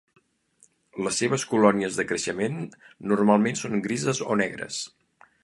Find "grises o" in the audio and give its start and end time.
3.89-4.41